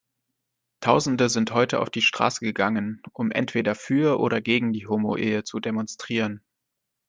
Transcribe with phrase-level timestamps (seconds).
[0.79, 5.59] Tausende sind heute auf die Straße gegangen, um entweder für oder gegen die Homoehe zu
[5.59, 6.41] demonstrieren.